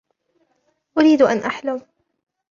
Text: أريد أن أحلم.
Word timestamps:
أريد 0.97 1.21
أن 1.21 1.37
أحلم. 1.37 1.81